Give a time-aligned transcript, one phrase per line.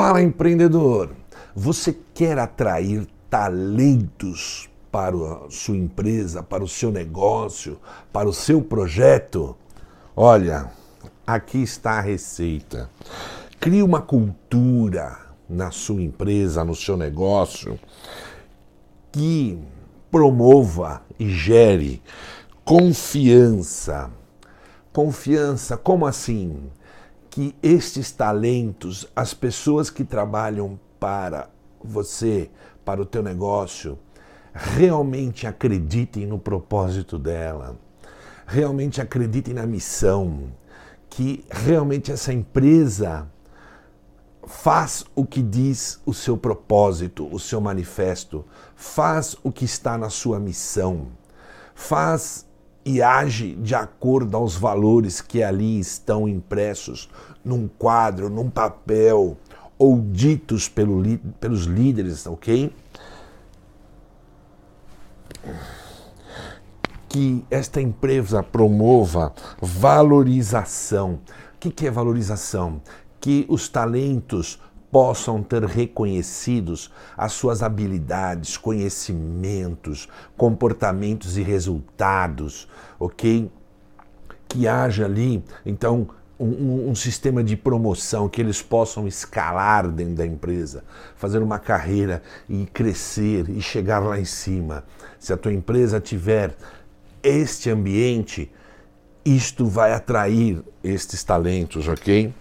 [0.00, 1.10] Fala empreendedor!
[1.54, 7.78] Você quer atrair talentos para a sua empresa, para o seu negócio,
[8.10, 9.54] para o seu projeto?
[10.16, 10.72] Olha,
[11.26, 12.88] aqui está a receita.
[13.60, 17.78] Crie uma cultura na sua empresa, no seu negócio,
[19.12, 19.58] que
[20.10, 22.02] promova e gere
[22.64, 24.10] confiança.
[24.94, 26.70] Confiança, como assim?
[27.30, 31.48] Que estes talentos, as pessoas que trabalham para
[31.82, 32.50] você,
[32.84, 33.96] para o teu negócio,
[34.52, 37.78] realmente acreditem no propósito dela,
[38.46, 40.52] realmente acreditem na missão,
[41.08, 43.30] que realmente essa empresa
[44.44, 50.10] faz o que diz o seu propósito, o seu manifesto, faz o que está na
[50.10, 51.08] sua missão,
[51.74, 52.44] faz
[52.84, 57.10] e age de acordo aos valores que ali estão impressos
[57.44, 59.36] num quadro, num papel
[59.78, 61.02] ou ditos pelo,
[61.40, 62.72] pelos líderes, ok?
[67.08, 71.20] Que esta empresa promova valorização.
[71.54, 72.80] O que, que é valorização?
[73.20, 74.60] Que os talentos
[74.90, 83.50] possam ter reconhecidos as suas habilidades, conhecimentos, comportamentos e resultados, ok?
[84.48, 86.08] Que haja ali, então,
[86.40, 90.82] um, um, sistema de promoção, que eles possam escalar dentro da empresa,
[91.14, 94.84] fazer uma carreira e crescer e chegar lá em cima.
[95.18, 96.56] Se a tua empresa tiver
[97.22, 98.50] este ambiente,
[99.22, 102.32] isto vai atrair estes talentos, ok?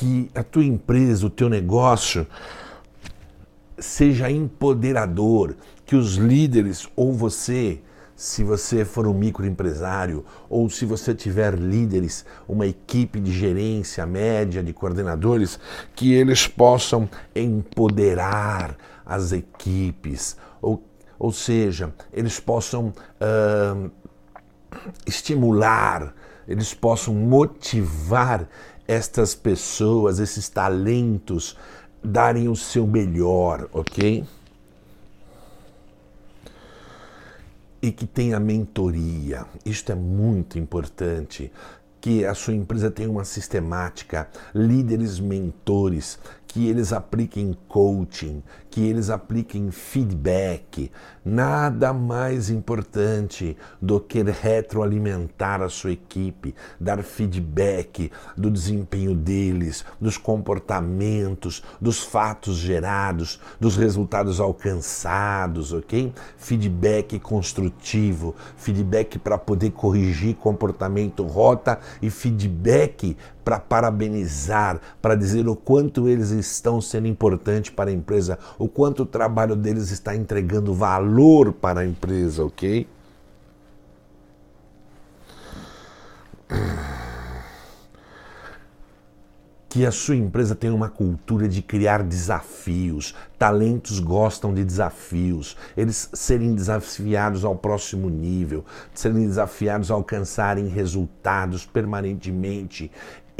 [0.00, 2.26] Que a tua empresa, o teu negócio
[3.78, 7.82] seja empoderador, que os líderes ou você,
[8.16, 14.62] se você for um microempresário ou se você tiver líderes, uma equipe de gerência média,
[14.62, 15.60] de coordenadores,
[15.94, 17.06] que eles possam
[17.36, 20.82] empoderar as equipes, ou,
[21.18, 22.86] ou seja, eles possam
[23.20, 23.90] uh,
[25.06, 26.14] estimular,
[26.46, 28.48] eles possam motivar
[28.86, 31.56] estas pessoas, esses talentos,
[32.02, 34.24] darem o seu melhor, ok?
[37.82, 39.46] E que tenha mentoria.
[39.64, 41.52] Isto é muito importante.
[42.00, 46.18] Que a sua empresa tenha uma sistemática, líderes mentores
[46.50, 50.90] que eles apliquem coaching, que eles apliquem feedback.
[51.24, 60.18] Nada mais importante do que retroalimentar a sua equipe, dar feedback do desempenho deles, dos
[60.18, 66.12] comportamentos, dos fatos gerados, dos resultados alcançados, ok?
[66.36, 73.16] Feedback construtivo, feedback para poder corrigir comportamento rota e feedback
[73.58, 79.02] para parabenizar, para dizer o quanto eles estão sendo importantes para a empresa, o quanto
[79.02, 82.86] o trabalho deles está entregando valor para a empresa, ok?
[89.70, 93.14] que a sua empresa tenha uma cultura de criar desafios.
[93.38, 101.64] Talentos gostam de desafios, eles serem desafiados ao próximo nível, serem desafiados a alcançarem resultados
[101.64, 102.90] permanentemente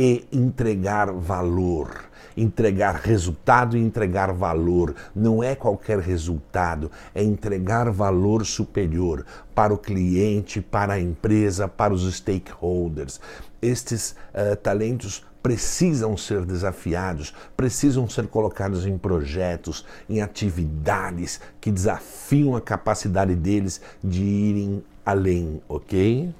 [0.00, 2.04] e entregar valor.
[2.36, 4.94] Entregar resultado e entregar valor.
[5.12, 9.26] Não é qualquer resultado, é entregar valor superior
[9.56, 13.20] para o cliente, para a empresa, para os stakeholders.
[13.60, 22.54] Estes uh, talentos precisam ser desafiados, precisam ser colocados em projetos, em atividades que desafiam
[22.54, 26.32] a capacidade deles de irem além, ok?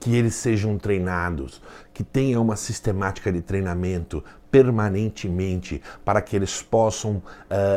[0.00, 1.60] Que eles sejam treinados,
[1.92, 7.22] que tenha uma sistemática de treinamento permanentemente para que eles possam uh,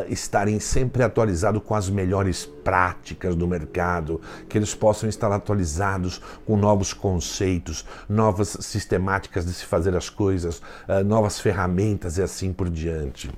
[0.08, 6.56] estarem sempre atualizados com as melhores práticas do mercado, que eles possam estar atualizados com
[6.56, 12.70] novos conceitos, novas sistemáticas de se fazer as coisas, uh, novas ferramentas e assim por
[12.70, 13.28] diante.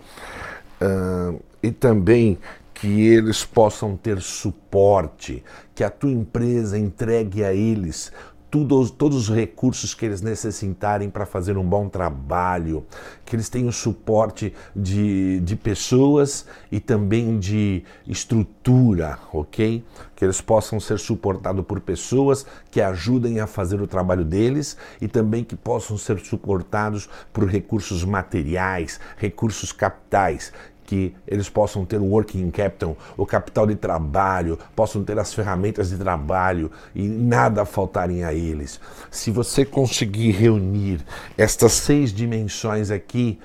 [0.80, 2.38] Uh, e também
[2.72, 5.42] que eles possam ter suporte,
[5.74, 8.12] que a tua empresa entregue a eles
[8.50, 12.86] tudo, todos os recursos que eles necessitarem para fazer um bom trabalho,
[13.24, 19.84] que eles tenham suporte de, de pessoas e também de estrutura, ok?
[20.14, 25.08] Que eles possam ser suportados por pessoas que ajudem a fazer o trabalho deles e
[25.08, 30.52] também que possam ser suportados por recursos materiais, recursos capitais,
[30.86, 35.90] que eles possam ter o working capital, o capital de trabalho, possam ter as ferramentas
[35.90, 38.80] de trabalho e nada faltarem a eles.
[39.10, 41.04] Se você conseguir reunir
[41.36, 43.38] estas seis dimensões aqui,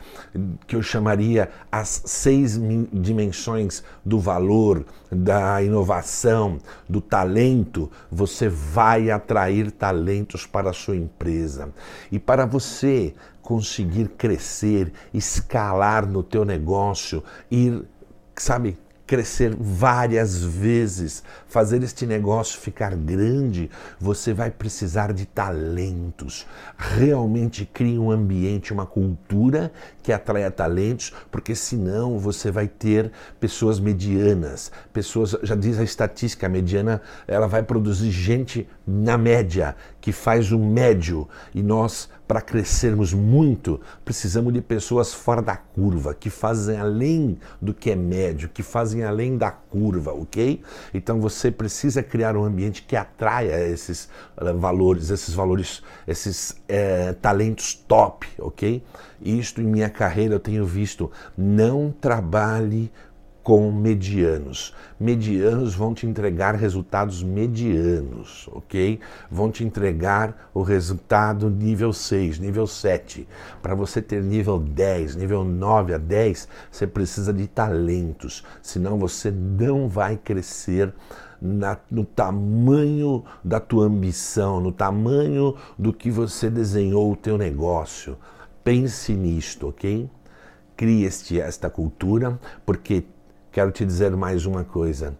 [0.67, 2.59] que eu chamaria as seis
[2.93, 11.73] dimensões do valor, da inovação, do talento, você vai atrair talentos para a sua empresa.
[12.11, 13.13] E para você
[13.51, 17.86] conseguir crescer, escalar no teu negócio, ir,
[18.33, 18.77] sabe,
[19.11, 23.69] crescer várias vezes, fazer este negócio ficar grande,
[23.99, 26.47] você vai precisar de talentos.
[26.77, 29.69] Realmente crie um ambiente, uma cultura
[30.01, 36.45] que atraia talentos, porque senão você vai ter pessoas medianas, pessoas, já diz a estatística,
[36.45, 42.39] a mediana, ela vai produzir gente na média, que faz o médio, e nós para
[42.39, 48.47] crescermos muito, precisamos de pessoas fora da curva, que fazem além do que é médio,
[48.47, 50.62] que fazem além da curva, ok?
[50.94, 57.13] Então você precisa criar um ambiente que atraia esses uh, valores, esses valores, esses uh,
[57.21, 58.83] talentos top, ok?
[59.21, 61.12] Isto em minha carreira eu tenho visto.
[61.38, 62.92] Não trabalhe
[63.43, 64.73] com medianos.
[64.99, 68.99] Medianos vão te entregar resultados medianos, ok?
[69.29, 73.27] Vão te entregar o resultado nível 6, nível 7.
[73.61, 79.31] Para você ter nível 10, nível 9 a 10, você precisa de talentos, senão você
[79.31, 80.94] não vai crescer
[81.41, 88.15] na, no tamanho da tua ambição, no tamanho do que você desenhou o teu negócio.
[88.63, 90.07] Pense nisto, ok?
[90.77, 93.03] Crie este, esta cultura, porque
[93.51, 95.18] Quero te dizer mais uma coisa: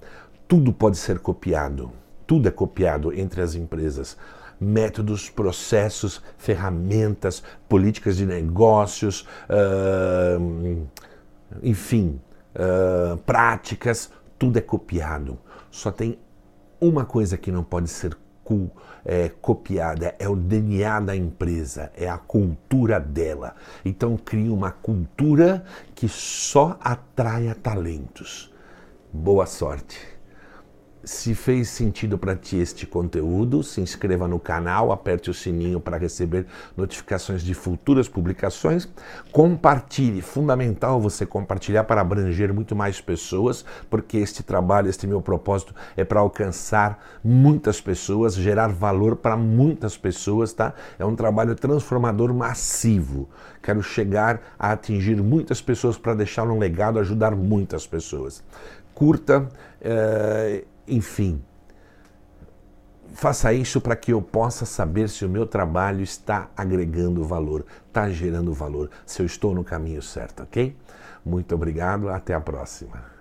[0.48, 1.92] tudo pode ser copiado,
[2.26, 4.18] tudo é copiado entre as empresas.
[4.60, 10.88] Métodos, processos, ferramentas, políticas de negócios, uh,
[11.64, 12.22] enfim,
[12.56, 15.38] uh, práticas, tudo é copiado.
[15.72, 16.20] Só tem
[16.80, 18.16] uma coisa que não pode ser
[19.06, 23.56] é, copiada, é o DNA da empresa, é a cultura dela.
[23.86, 25.64] Então crie uma cultura
[25.96, 28.52] que só atraia talentos.
[29.14, 30.11] Boa sorte!
[31.04, 35.98] Se fez sentido para ti este conteúdo, se inscreva no canal, aperte o sininho para
[35.98, 36.46] receber
[36.78, 38.88] notificações de futuras publicações.
[39.32, 45.74] Compartilhe, fundamental você compartilhar para abranger muito mais pessoas, porque este trabalho, este meu propósito
[45.98, 50.72] é para alcançar muitas pessoas, gerar valor para muitas pessoas, tá?
[51.00, 53.28] É um trabalho transformador massivo.
[53.64, 58.44] Quero chegar a atingir muitas pessoas para deixar um legado, ajudar muitas pessoas.
[58.94, 59.50] Curta.
[59.82, 61.42] Eh, enfim,
[63.14, 68.10] faça isso para que eu possa saber se o meu trabalho está agregando valor, está
[68.10, 70.76] gerando valor, se eu estou no caminho certo, ok?
[71.26, 73.12] Muito obrigado, até a próxima.